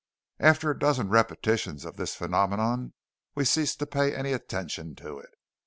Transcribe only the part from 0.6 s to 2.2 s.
a dozen repetitions of this